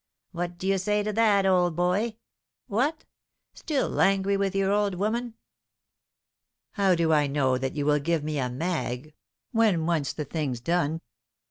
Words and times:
What 0.31 0.57
do 0.57 0.65
you 0.65 0.79
say 0.79 1.03
to 1.03 1.13
that 1.13 1.45
old 1.45 1.75
boy? 1.75 2.15
What! 2.65 3.05
still 3.53 4.01
angry 4.01 4.35
with 4.35 4.55
your 4.55 4.71
old 4.71 4.95
woman?" 4.95 5.35
"How 6.71 6.95
do 6.95 7.13
I 7.13 7.27
know 7.27 7.59
that 7.59 7.75
you 7.75 7.85
will 7.85 7.99
give 7.99 8.23
me 8.23 8.39
a 8.39 8.49
'mag' 8.49 9.13
when 9.51 9.85
once 9.85 10.11
the 10.11 10.25
thing's 10.25 10.59
done? 10.59 11.01